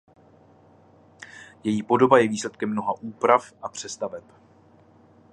Její 1.63 1.83
podoba 1.83 2.19
je 2.19 2.27
výsledkem 2.27 2.69
mnoha 2.69 2.93
úprav 3.01 3.53
a 3.61 3.69
přestaveb. 3.69 4.23